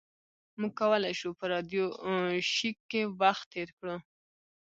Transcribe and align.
موږ 0.59 0.71
کولی 0.79 1.13
شو 1.19 1.29
په 1.39 1.45
راډیو 1.53 1.85
شیک 2.53 2.77
کې 2.91 3.01
وخت 3.21 3.45
تیر 3.53 3.69
کړو 3.77 3.95